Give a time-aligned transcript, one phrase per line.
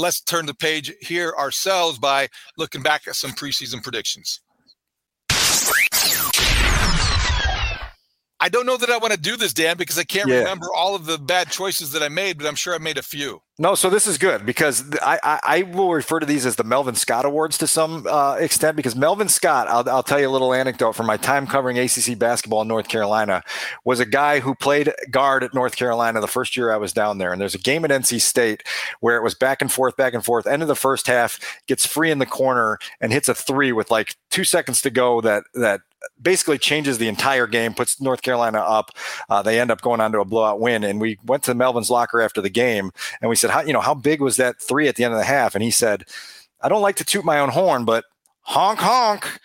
[0.00, 4.40] Let's turn the page here ourselves by looking back at some preseason predictions.
[8.40, 10.38] I don't know that I want to do this, Dan, because I can't yeah.
[10.38, 13.02] remember all of the bad choices that I made, but I'm sure I made a
[13.02, 13.42] few.
[13.58, 16.64] No, so this is good because I, I, I will refer to these as the
[16.64, 20.30] Melvin Scott Awards to some uh, extent because Melvin Scott, I'll, I'll tell you a
[20.30, 23.42] little anecdote from my time covering ACC basketball in North Carolina,
[23.84, 27.18] was a guy who played guard at North Carolina the first year I was down
[27.18, 27.32] there.
[27.32, 28.62] And there's a game at NC State
[29.00, 30.46] where it was back and forth, back and forth.
[30.46, 33.90] End of the first half, gets free in the corner and hits a three with
[33.90, 35.82] like two seconds to go that that
[36.20, 38.92] basically changes the entire game, puts North Carolina up.
[39.28, 40.84] Uh, they end up going on to a blowout win.
[40.84, 43.80] And we went to Melvin's locker after the game and we said, how, you know,
[43.80, 45.54] how big was that three at the end of the half?
[45.54, 46.04] And he said,
[46.60, 48.04] I don't like to toot my own horn, but
[48.42, 49.40] honk honk.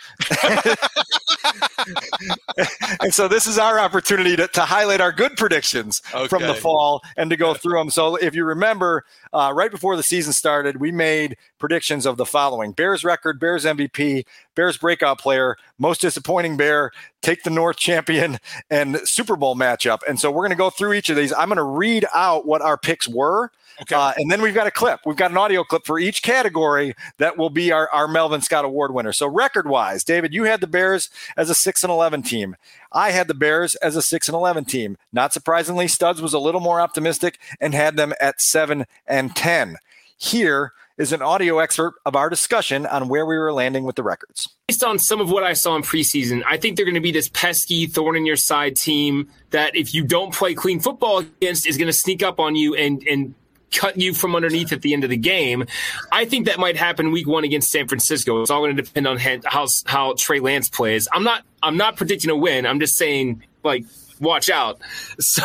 [3.01, 6.27] And so this is our opportunity to, to highlight our good predictions okay.
[6.27, 9.95] from the fall and to go through them so if you remember uh, right before
[9.95, 12.71] the season started we made predictions of the following.
[12.71, 18.97] Bears record bears mvp bears breakout player most disappointing bear take the north champion and
[19.03, 19.99] super bowl matchup.
[20.07, 21.33] And so we're going to go through each of these.
[21.33, 23.95] I'm going to read out what our picks were Okay.
[23.95, 25.01] Uh, and then we've got a clip.
[25.05, 28.63] We've got an audio clip for each category that will be our, our Melvin Scott
[28.63, 29.11] Award winner.
[29.11, 32.55] So record wise, David, you had the Bears as a six and eleven team.
[32.93, 34.97] I had the Bears as a six and eleven team.
[35.11, 39.77] Not surprisingly, Studs was a little more optimistic and had them at seven and ten.
[40.17, 44.03] Here is an audio excerpt of our discussion on where we were landing with the
[44.03, 44.47] records.
[44.69, 47.11] Based on some of what I saw in preseason, I think they're going to be
[47.11, 51.67] this pesky, thorn in your side team that if you don't play clean football against,
[51.67, 53.35] is going to sneak up on you and and
[53.75, 55.65] cut you from underneath at the end of the game.
[56.11, 58.41] I think that might happen week one against San Francisco.
[58.41, 61.07] It's all going to depend on how how Trey Lance plays.
[61.11, 62.65] I'm not I'm not predicting a win.
[62.65, 63.85] I'm just saying like
[64.19, 64.81] watch out.
[65.19, 65.43] So,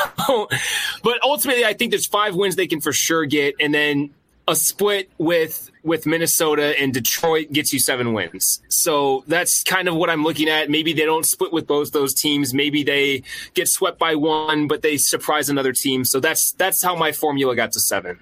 [1.03, 4.11] but ultimately, I think there's five wins they can for sure get, and then
[4.50, 8.61] a split with with Minnesota and Detroit gets you seven wins.
[8.69, 10.69] So that's kind of what I'm looking at.
[10.69, 12.53] Maybe they don't split with both those teams.
[12.53, 13.22] Maybe they
[13.55, 16.05] get swept by one, but they surprise another team.
[16.05, 18.21] So that's that's how my formula got to seven.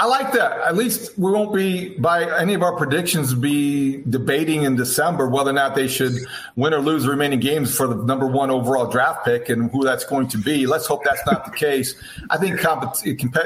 [0.00, 0.62] I like that.
[0.62, 5.50] At least we won't be by any of our predictions be debating in December whether
[5.50, 6.14] or not they should
[6.56, 9.84] win or lose the remaining games for the number one overall draft pick and who
[9.84, 10.66] that's going to be.
[10.66, 12.02] Let's hope that's not the case.
[12.30, 12.94] I think comp-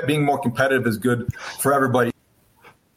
[0.06, 2.12] being more competitive is good for everybody.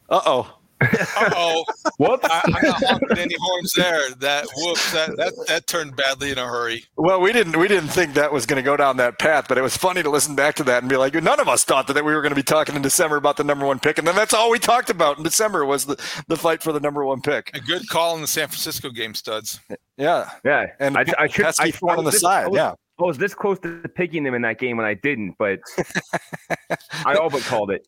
[0.08, 1.64] Uh oh oh.
[1.98, 2.28] Whoops.
[2.30, 4.10] I, I got honked any horns there.
[4.10, 4.92] That whoops.
[4.92, 6.84] That, that that turned badly in a hurry.
[6.96, 9.58] Well, we didn't we didn't think that was going to go down that path, but
[9.58, 11.86] it was funny to listen back to that and be like, none of us thought
[11.88, 13.98] that, that we were going to be talking in December about the number one pick,
[13.98, 15.96] and then that's all we talked about in December was the
[16.28, 17.50] the fight for the number one pick.
[17.54, 19.60] A good call in the San Francisco game, studs.
[19.96, 22.44] Yeah, yeah, and I, I should I, on the this, side.
[22.44, 22.74] I was, yeah.
[23.00, 25.60] I was this close to picking them in that game, when I didn't, but
[27.04, 27.86] I all but called it.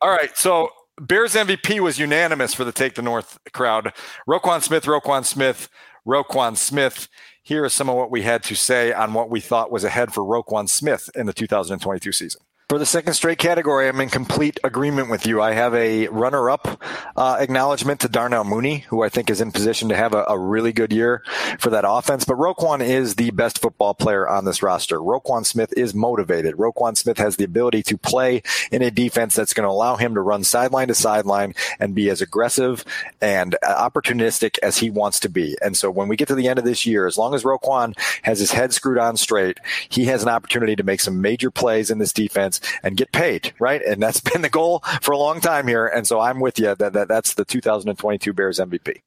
[0.00, 3.92] all right, so Bears MVP was unanimous for the Take the North crowd.
[4.26, 5.68] Roquan Smith, Roquan Smith,
[6.06, 7.08] Roquan Smith.
[7.42, 10.14] Here is some of what we had to say on what we thought was ahead
[10.14, 12.40] for Roquan Smith in the 2022 season.
[12.68, 15.40] For the second straight category, I'm in complete agreement with you.
[15.40, 16.82] I have a runner up
[17.16, 20.36] uh, acknowledgement to Darnell Mooney, who I think is in position to have a, a,
[20.36, 21.22] really good year
[21.60, 22.24] for that offense.
[22.24, 24.98] But Roquan is the best football player on this roster.
[24.98, 26.56] Roquan Smith is motivated.
[26.56, 30.14] Roquan Smith has the ability to play in a defense that's going to allow him
[30.14, 32.84] to run sideline to sideline and be as aggressive
[33.20, 35.56] and opportunistic as he wants to be.
[35.62, 37.96] And so when we get to the end of this year, as long as Roquan
[38.22, 41.92] has his head screwed on straight, he has an opportunity to make some major plays
[41.92, 43.82] in this defense and get paid, right?
[43.82, 45.86] And that's been the goal for a long time here.
[45.86, 49.00] And so I'm with you that, that that's the 2022 Bears MVP.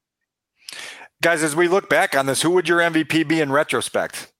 [1.22, 4.32] Guys, as we look back on this, who would your MVP be in retrospect?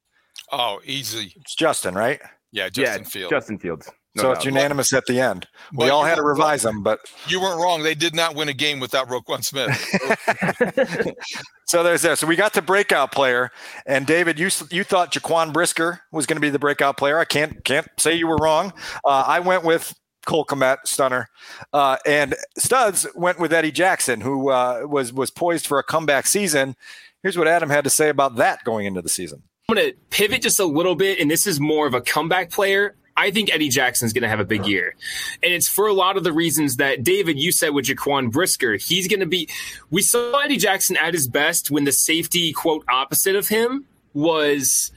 [0.51, 1.33] Oh, easy.
[1.35, 2.19] It's Justin, right?
[2.51, 3.29] Yeah, Justin yeah, Fields.
[3.29, 3.89] Justin Fields.
[4.15, 4.37] No so doubt.
[4.37, 5.47] it's unanimous at the end.
[5.73, 7.81] We all had to revise them, but you weren't wrong.
[7.81, 9.71] They did not win a game without Roquan Smith.
[11.65, 12.17] so there's there.
[12.17, 13.51] So we got the breakout player,
[13.85, 17.19] and David, you you thought Jaquan Brisker was going to be the breakout player.
[17.19, 18.73] I can't can't say you were wrong.
[19.05, 21.29] Uh, I went with Cole Kmet, stunner,
[21.71, 26.27] uh, and Studs went with Eddie Jackson, who uh, was was poised for a comeback
[26.27, 26.75] season.
[27.23, 29.43] Here's what Adam had to say about that going into the season.
[29.69, 32.49] I'm going to pivot just a little bit, and this is more of a comeback
[32.49, 32.97] player.
[33.15, 34.95] I think Eddie Jackson's going to have a big year.
[35.43, 38.75] And it's for a lot of the reasons that David, you said with Jaquan Brisker.
[38.75, 39.49] He's going to be,
[39.89, 44.91] we saw Eddie Jackson at his best when the safety, quote, opposite of him was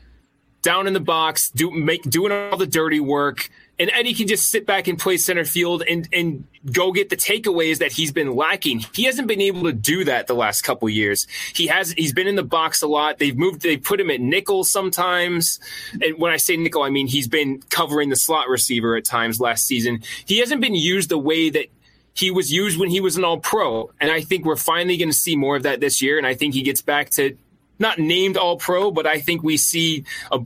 [0.63, 4.51] down in the box, do, make, doing all the dirty work and Eddie can just
[4.51, 8.35] sit back and play center field and and go get the takeaways that he's been
[8.35, 8.85] lacking.
[8.95, 11.27] He hasn't been able to do that the last couple years.
[11.55, 13.19] He has he's been in the box a lot.
[13.19, 15.59] They've moved they put him at nickel sometimes.
[16.01, 19.41] And when I say nickel, I mean he's been covering the slot receiver at times
[19.41, 20.03] last season.
[20.27, 21.67] He hasn't been used the way that
[22.15, 23.91] he was used when he was an all pro.
[24.01, 26.17] And I think we're finally going to see more of that this year.
[26.17, 27.37] And I think he gets back to
[27.81, 30.39] not named all pro, but I think we see a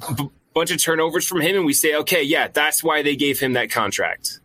[0.58, 3.52] bunch of turnovers from him, and we say, okay, yeah, that's why they gave him
[3.52, 4.40] that contract.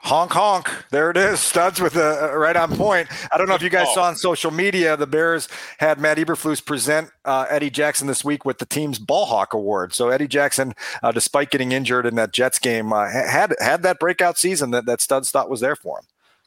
[0.00, 0.70] Honk honk.
[0.90, 1.40] There it is.
[1.40, 3.08] Studs with a right on point.
[3.30, 5.48] I don't know if you guys saw on social media, the Bears
[5.78, 9.92] had Matt Eberflus present uh, Eddie Jackson this week with the team's Ball Hawk Award.
[9.92, 10.72] So Eddie Jackson,
[11.02, 14.86] uh, despite getting injured in that Jets game, uh, had had that breakout season that,
[14.86, 16.04] that Studs thought was there for him.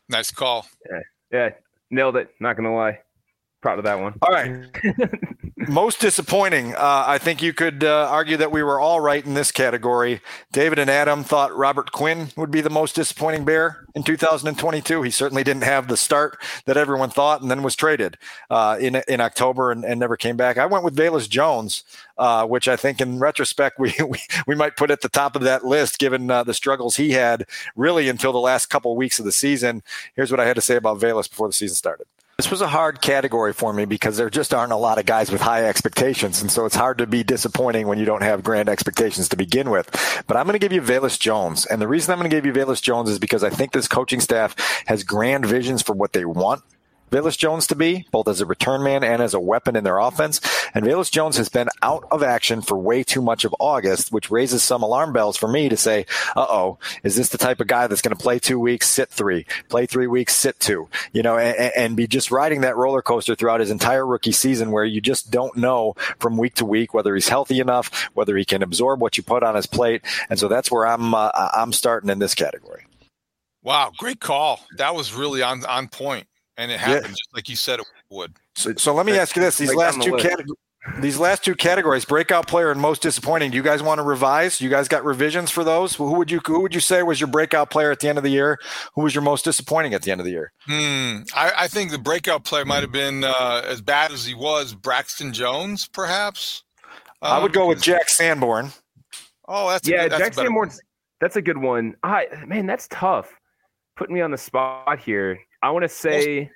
[0.09, 0.65] Nice call.
[0.89, 0.99] Yeah,
[1.31, 1.49] yeah.
[1.91, 2.29] nailed it.
[2.39, 2.99] Not gonna lie.
[3.61, 4.15] Proud of that one.
[4.21, 4.65] All right.
[5.67, 6.73] Most disappointing.
[6.73, 10.21] Uh, I think you could uh, argue that we were all right in this category.
[10.51, 15.01] David and Adam thought Robert Quinn would be the most disappointing Bear in 2022.
[15.03, 18.17] He certainly didn't have the start that everyone thought, and then was traded
[18.49, 20.57] uh, in in October and, and, never came back.
[20.57, 21.83] I went with Velus Jones,
[22.17, 25.43] uh, which I think in retrospect we, we, we might put at the top of
[25.43, 29.25] that list, given uh, the struggles he had really until the last couple weeks of
[29.25, 29.83] the season.
[30.15, 32.07] Here's what I had to say about Velus before the season started.
[32.37, 35.31] This was a hard category for me because there just aren't a lot of guys
[35.31, 36.41] with high expectations.
[36.41, 39.69] And so it's hard to be disappointing when you don't have grand expectations to begin
[39.69, 39.89] with.
[40.25, 41.67] But I'm going to give you Velus Jones.
[41.67, 43.87] And the reason I'm going to give you Velus Jones is because I think this
[43.87, 44.55] coaching staff
[44.87, 46.63] has grand visions for what they want
[47.11, 49.97] Velus Jones to be, both as a return man and as a weapon in their
[49.97, 50.39] offense.
[50.73, 54.31] And Velus Jones has been out of action for way too much of August, which
[54.31, 57.68] raises some alarm bells for me to say, uh oh, is this the type of
[57.68, 61.21] guy that's going to play two weeks, sit three, play three weeks, sit two, you
[61.21, 64.85] know, and, and be just riding that roller coaster throughout his entire rookie season where
[64.85, 68.63] you just don't know from week to week whether he's healthy enough, whether he can
[68.63, 70.01] absorb what you put on his plate.
[70.29, 72.85] And so that's where I'm, uh, I'm starting in this category.
[73.63, 74.65] Wow, great call.
[74.77, 76.25] That was really on on point
[76.57, 77.09] and it happened yeah.
[77.09, 78.36] just like you said it would.
[78.56, 80.57] So, so let me ask you this: these last two categories.
[81.00, 83.51] These last two categories, breakout player and most disappointing.
[83.51, 84.59] Do you guys want to revise?
[84.59, 85.94] You guys got revisions for those?
[85.95, 88.24] Who would you who would you say was your breakout player at the end of
[88.24, 88.57] the year?
[88.95, 90.51] Who was your most disappointing at the end of the year?
[90.65, 91.18] Hmm.
[91.36, 94.74] I, I think the breakout player might have been uh, as bad as he was,
[94.74, 96.63] Braxton Jones, perhaps.
[97.21, 98.71] Um, I would go with um, Jack Sanborn.
[99.48, 100.71] Oh, that's yeah, good, that's Jack Sanborn.
[101.19, 101.95] That's a good one.
[102.01, 103.31] I man, that's tough.
[103.98, 105.39] Putting me on the spot here.
[105.61, 106.49] I want to say,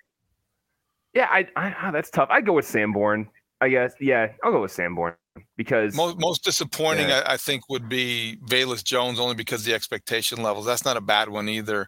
[1.14, 2.30] yeah, I, I oh, that's tough.
[2.32, 3.30] I go with Sanborn.
[3.62, 3.94] I guess.
[4.00, 5.16] Yeah, I'll go with Sanborn
[5.58, 7.24] because most, most disappointing, yeah.
[7.26, 10.66] I, I, think, would be Velus Jones only because the expectation levels.
[10.66, 11.88] That's not a bad one either.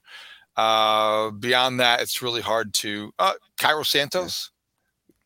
[0.55, 3.11] Uh, beyond that, it's really hard to.
[3.19, 4.51] Uh, Cairo Santos.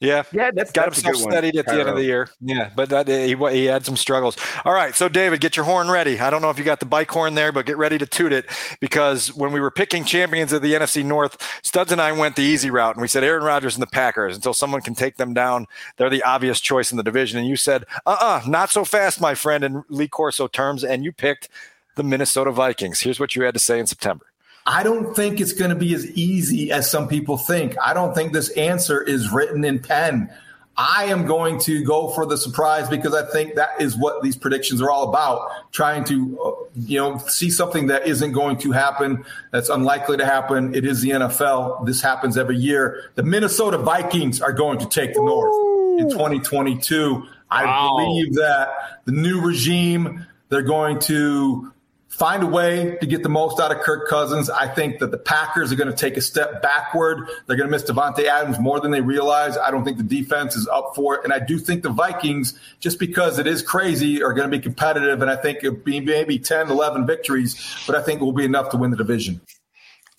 [0.01, 2.27] Yeah, yeah, that's got that's himself steadied at the end of the year.
[2.41, 4.35] Yeah, but that, he he had some struggles.
[4.65, 6.19] All right, so David, get your horn ready.
[6.19, 8.33] I don't know if you got the bike horn there, but get ready to toot
[8.33, 8.47] it
[8.79, 12.41] because when we were picking champions of the NFC North, Studs and I went the
[12.41, 15.35] easy route and we said Aaron Rodgers and the Packers until someone can take them
[15.35, 15.67] down.
[15.97, 18.83] They're the obvious choice in the division, and you said, "Uh, uh-uh, uh not so
[18.83, 21.47] fast, my friend," in Lee Corso terms, and you picked
[21.95, 23.01] the Minnesota Vikings.
[23.01, 24.30] Here's what you had to say in September.
[24.65, 27.75] I don't think it's going to be as easy as some people think.
[27.83, 30.29] I don't think this answer is written in pen.
[30.77, 34.37] I am going to go for the surprise because I think that is what these
[34.37, 35.71] predictions are all about.
[35.71, 40.25] Trying to, uh, you know, see something that isn't going to happen, that's unlikely to
[40.25, 40.73] happen.
[40.73, 41.85] It is the NFL.
[41.85, 43.11] This happens every year.
[43.15, 47.27] The Minnesota Vikings are going to take the North in 2022.
[47.49, 51.73] I believe that the new regime, they're going to
[52.11, 54.49] find a way to get the most out of Kirk Cousins.
[54.49, 57.27] I think that the Packers are going to take a step backward.
[57.47, 59.57] They're going to miss Davante Adams more than they realize.
[59.57, 61.23] I don't think the defense is up for it.
[61.23, 64.61] And I do think the Vikings, just because it is crazy, are going to be
[64.61, 65.21] competitive.
[65.21, 67.55] And I think it'll be maybe 10, 11 victories,
[67.87, 69.39] but I think it will be enough to win the division.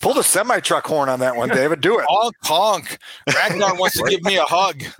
[0.03, 1.79] Pull the semi truck horn on that one, David.
[1.79, 2.05] Do it.
[2.09, 2.97] Honk, honk.
[3.33, 4.83] Ragnar wants to give me a hug.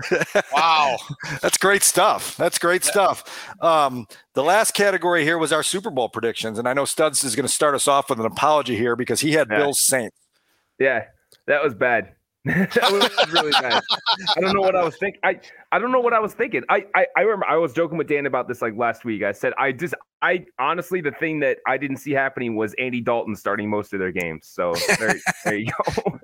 [0.54, 0.98] Wow.
[1.42, 2.38] That's great stuff.
[2.38, 3.54] That's great stuff.
[3.62, 6.58] Um, the last category here was our Super Bowl predictions.
[6.58, 9.20] And I know Studs is going to start us off with an apology here because
[9.20, 9.58] he had yeah.
[9.58, 10.16] Bills Saints.
[10.80, 11.06] Yeah,
[11.48, 12.14] that was bad.
[12.46, 13.82] that was really bad.
[14.36, 15.22] I don't know what I was thinking.
[15.24, 15.40] I,
[15.72, 16.64] I don't know what I was thinking.
[16.68, 19.24] I, I I remember I was joking with Dan about this like last week.
[19.24, 23.00] I said I just I honestly the thing that I didn't see happening was Andy
[23.00, 24.48] Dalton starting most of their games.
[24.48, 26.20] So there, there you go.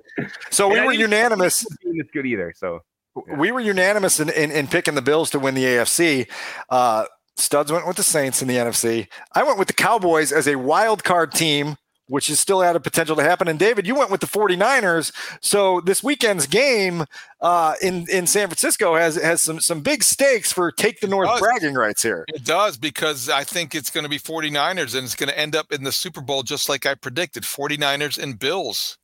[0.50, 1.64] So we were unanimous.
[1.82, 2.52] Being good either.
[2.54, 2.80] So
[3.26, 3.36] yeah.
[3.38, 6.28] we were unanimous in, in, in picking the Bills to win the AFC.
[6.68, 9.08] Uh, Studs went with the Saints in the NFC.
[9.32, 11.76] I went with the Cowboys as a wild card team,
[12.10, 13.46] which is still out of potential to happen.
[13.46, 15.12] And David, you went with the 49ers.
[15.40, 17.04] So this weekend's game
[17.40, 21.38] uh, in, in San Francisco has, has some, some big stakes for take the North
[21.38, 22.24] bragging rights here.
[22.28, 25.54] It does because I think it's going to be 49ers and it's going to end
[25.54, 28.98] up in the Super Bowl just like I predicted 49ers and Bills.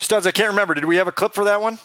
[0.00, 0.74] Studs, I can't remember.
[0.74, 1.78] Did we have a clip for that one?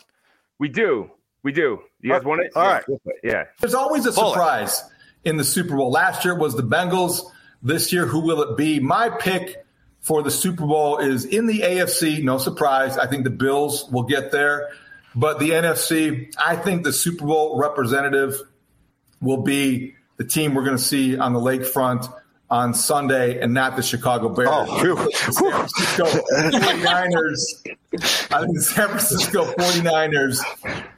[0.59, 1.11] We do.
[1.43, 1.79] We do.
[2.01, 2.51] You guys want it?
[2.55, 2.71] All yeah.
[2.71, 2.83] right.
[3.23, 3.43] Yeah.
[3.59, 4.83] There's always a surprise
[5.23, 5.91] in the Super Bowl.
[5.91, 7.21] Last year was the Bengals.
[7.61, 8.79] This year, who will it be?
[8.79, 9.62] My pick
[10.03, 12.21] for the Super Bowl is in the AFC.
[12.23, 12.97] No surprise.
[12.97, 14.69] I think the Bills will get there.
[15.15, 18.39] But the NFC, I think the Super Bowl representative
[19.21, 22.13] will be the team we're going to see on the lakefront
[22.49, 24.49] on Sunday and not the Chicago Bears.
[24.51, 27.37] Oh, San Francisco 49ers.
[28.31, 30.39] I think the San Francisco 49ers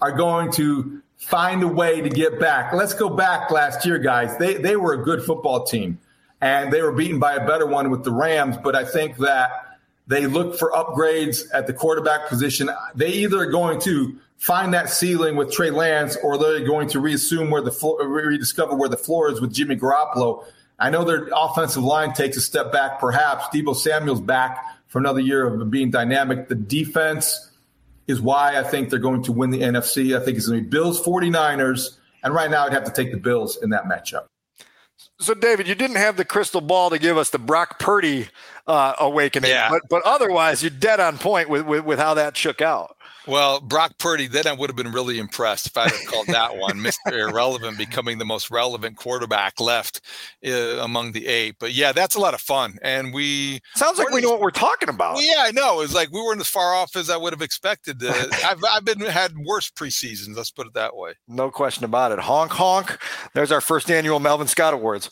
[0.02, 2.74] are going to find a way to get back.
[2.74, 4.36] Let's go back last year, guys.
[4.38, 6.00] They they were a good football team
[6.46, 9.80] and they were beaten by a better one with the Rams, but I think that
[10.06, 12.70] they look for upgrades at the quarterback position.
[12.94, 17.00] They either are going to find that ceiling with Trey Lance or they're going to
[17.00, 20.46] reassume where the floor, rediscover where the floor is with Jimmy Garoppolo.
[20.78, 23.46] I know their offensive line takes a step back, perhaps.
[23.48, 26.48] Deebo Samuel's back for another year of being dynamic.
[26.48, 27.50] The defense
[28.06, 30.16] is why I think they're going to win the NFC.
[30.16, 31.98] I think it's going to be Bills 49ers.
[32.22, 34.26] And right now, I'd have to take the Bills in that matchup.
[35.20, 38.28] So, David, you didn't have the crystal ball to give us the Brock Purdy
[38.68, 39.70] uh, awakening, Yeah.
[39.70, 42.95] but, but otherwise, you're dead on point with, with, with how that shook out.
[43.28, 46.58] Well, Brock Purdy, then I would have been really impressed if I'd have called that
[46.58, 47.12] one Mr.
[47.30, 50.02] Irrelevant, becoming the most relevant quarterback left
[50.46, 51.56] uh, among the eight.
[51.60, 52.78] But yeah, that's a lot of fun.
[52.82, 55.16] And we Sounds like we know what we're talking about.
[55.16, 55.82] Well, yeah, I know.
[55.82, 58.04] It's like we weren't as far off as I would have expected.
[58.04, 58.14] Uh,
[58.46, 60.36] I've, I've been had worse preseasons.
[60.38, 61.14] Let's put it that way.
[61.28, 62.20] No question about it.
[62.20, 62.98] Honk, honk.
[63.34, 65.10] There's our first annual Melvin Scott Awards.